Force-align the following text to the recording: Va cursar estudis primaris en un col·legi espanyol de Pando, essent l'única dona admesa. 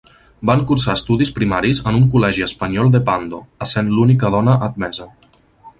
Va 0.49 0.53
cursar 0.69 0.95
estudis 0.99 1.33
primaris 1.35 1.81
en 1.91 1.99
un 1.99 2.07
col·legi 2.15 2.47
espanyol 2.47 2.91
de 2.97 3.03
Pando, 3.11 3.45
essent 3.67 3.95
l'única 3.99 4.37
dona 4.39 4.57
admesa. 4.71 5.11